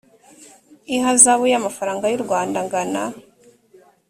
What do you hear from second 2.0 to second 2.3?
y u